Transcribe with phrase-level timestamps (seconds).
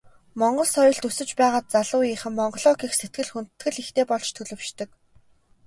[0.39, 4.89] Монгол соёлд өсөж байгаа залуу үеийнхэн Монголоо гэх сэтгэл, хүндэтгэл ихтэй болж төлөвшдөг.